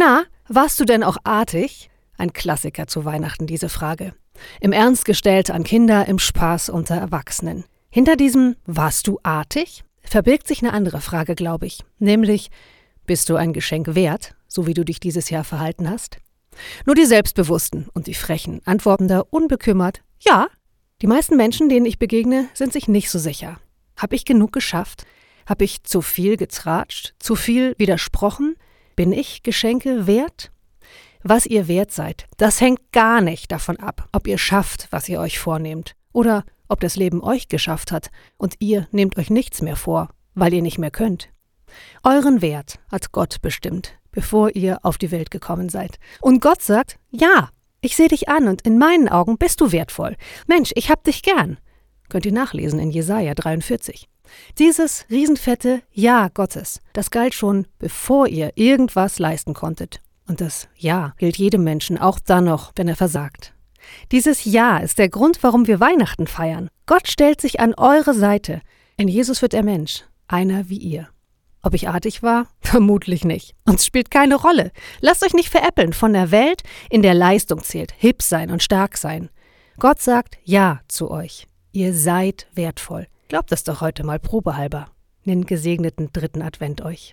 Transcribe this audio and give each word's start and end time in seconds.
Na, 0.00 0.24
warst 0.48 0.80
du 0.80 0.86
denn 0.86 1.04
auch 1.04 1.18
artig? 1.24 1.90
Ein 2.16 2.32
Klassiker 2.32 2.86
zu 2.86 3.04
Weihnachten, 3.04 3.46
diese 3.46 3.68
Frage. 3.68 4.14
Im 4.58 4.72
Ernst 4.72 5.04
gestellt 5.04 5.50
an 5.50 5.62
Kinder, 5.62 6.08
im 6.08 6.18
Spaß 6.18 6.70
unter 6.70 6.94
Erwachsenen. 6.94 7.64
Hinter 7.90 8.16
diesem 8.16 8.56
Warst 8.64 9.06
du 9.06 9.18
artig? 9.22 9.84
verbirgt 10.00 10.48
sich 10.48 10.62
eine 10.62 10.72
andere 10.72 11.02
Frage, 11.02 11.34
glaube 11.34 11.66
ich. 11.66 11.84
Nämlich, 11.98 12.48
bist 13.04 13.28
du 13.28 13.36
ein 13.36 13.52
Geschenk 13.52 13.94
wert, 13.94 14.34
so 14.48 14.66
wie 14.66 14.72
du 14.72 14.86
dich 14.86 15.00
dieses 15.00 15.28
Jahr 15.28 15.44
verhalten 15.44 15.90
hast? 15.90 16.16
Nur 16.86 16.94
die 16.94 17.04
Selbstbewussten 17.04 17.86
und 17.92 18.06
die 18.06 18.14
Frechen 18.14 18.62
antworten 18.64 19.06
da 19.06 19.22
unbekümmert 19.28 20.00
Ja. 20.20 20.46
Die 21.02 21.08
meisten 21.08 21.36
Menschen, 21.36 21.68
denen 21.68 21.84
ich 21.84 21.98
begegne, 21.98 22.48
sind 22.54 22.72
sich 22.72 22.88
nicht 22.88 23.10
so 23.10 23.18
sicher. 23.18 23.60
Hab 23.98 24.14
ich 24.14 24.24
genug 24.24 24.52
geschafft? 24.52 25.04
Hab 25.46 25.60
ich 25.60 25.82
zu 25.82 26.00
viel 26.00 26.38
getratscht? 26.38 27.12
Zu 27.18 27.36
viel 27.36 27.74
widersprochen? 27.76 28.56
Bin 29.00 29.12
ich 29.12 29.42
Geschenke 29.42 30.06
wert? 30.06 30.52
Was 31.22 31.46
ihr 31.46 31.68
wert 31.68 31.90
seid, 31.90 32.26
das 32.36 32.60
hängt 32.60 32.92
gar 32.92 33.22
nicht 33.22 33.50
davon 33.50 33.78
ab, 33.78 34.06
ob 34.12 34.26
ihr 34.26 34.36
schafft, 34.36 34.88
was 34.90 35.08
ihr 35.08 35.20
euch 35.20 35.38
vornehmt, 35.38 35.94
oder 36.12 36.44
ob 36.68 36.80
das 36.80 36.96
Leben 36.96 37.22
euch 37.22 37.48
geschafft 37.48 37.92
hat 37.92 38.10
und 38.36 38.56
ihr 38.58 38.88
nehmt 38.90 39.16
euch 39.16 39.30
nichts 39.30 39.62
mehr 39.62 39.76
vor, 39.76 40.10
weil 40.34 40.52
ihr 40.52 40.60
nicht 40.60 40.76
mehr 40.76 40.90
könnt. 40.90 41.30
Euren 42.04 42.42
Wert 42.42 42.78
hat 42.92 43.10
Gott 43.10 43.40
bestimmt, 43.40 43.98
bevor 44.10 44.54
ihr 44.54 44.80
auf 44.82 44.98
die 44.98 45.10
Welt 45.10 45.30
gekommen 45.30 45.70
seid. 45.70 45.98
Und 46.20 46.42
Gott 46.42 46.60
sagt, 46.60 46.98
ja, 47.10 47.48
ich 47.80 47.96
sehe 47.96 48.08
dich 48.08 48.28
an 48.28 48.48
und 48.48 48.60
in 48.66 48.76
meinen 48.76 49.08
Augen 49.08 49.38
bist 49.38 49.62
du 49.62 49.72
wertvoll. 49.72 50.14
Mensch, 50.46 50.72
ich 50.74 50.90
hab 50.90 51.04
dich 51.04 51.22
gern. 51.22 51.56
Könnt 52.10 52.26
ihr 52.26 52.32
nachlesen 52.32 52.78
in 52.78 52.90
Jesaja 52.90 53.34
43. 53.34 54.08
Dieses 54.58 55.06
riesenfette 55.10 55.82
Ja 55.92 56.28
Gottes, 56.28 56.80
das 56.92 57.10
galt 57.10 57.34
schon, 57.34 57.66
bevor 57.78 58.28
ihr 58.28 58.52
irgendwas 58.56 59.18
leisten 59.18 59.54
konntet. 59.54 60.00
Und 60.28 60.40
das 60.40 60.68
Ja 60.76 61.14
gilt 61.18 61.38
jedem 61.38 61.64
Menschen, 61.64 61.98
auch 61.98 62.18
dann 62.18 62.44
noch, 62.44 62.72
wenn 62.76 62.88
er 62.88 62.96
versagt. 62.96 63.54
Dieses 64.12 64.44
Ja 64.44 64.78
ist 64.78 64.98
der 64.98 65.08
Grund, 65.08 65.42
warum 65.42 65.66
wir 65.66 65.80
Weihnachten 65.80 66.26
feiern. 66.26 66.68
Gott 66.86 67.08
stellt 67.08 67.40
sich 67.40 67.60
an 67.60 67.74
eure 67.74 68.14
Seite. 68.14 68.60
In 68.96 69.08
Jesus 69.08 69.40
wird 69.40 69.54
er 69.54 69.62
Mensch, 69.62 70.04
einer 70.28 70.68
wie 70.68 70.78
ihr. 70.78 71.08
Ob 71.62 71.74
ich 71.74 71.88
artig 71.88 72.22
war? 72.22 72.48
Vermutlich 72.60 73.24
nicht. 73.24 73.54
Und 73.66 73.76
es 73.76 73.86
spielt 73.86 74.10
keine 74.10 74.36
Rolle. 74.36 74.72
Lasst 75.00 75.24
euch 75.24 75.34
nicht 75.34 75.48
veräppeln 75.48 75.92
von 75.92 76.12
der 76.12 76.30
Welt, 76.30 76.62
in 76.90 77.02
der 77.02 77.14
Leistung 77.14 77.62
zählt, 77.62 77.92
hip 77.96 78.22
sein 78.22 78.50
und 78.50 78.62
stark 78.62 78.96
sein. 78.96 79.30
Gott 79.78 80.00
sagt 80.00 80.38
Ja 80.44 80.80
zu 80.88 81.10
euch. 81.10 81.46
Ihr 81.72 81.94
seid 81.94 82.48
wertvoll. 82.52 83.06
Glaubt 83.28 83.52
es 83.52 83.62
doch 83.62 83.80
heute 83.80 84.02
mal 84.02 84.18
probehalber. 84.18 84.88
Den 85.24 85.46
gesegneten 85.46 86.10
dritten 86.12 86.42
Advent 86.42 86.82
euch. 86.82 87.08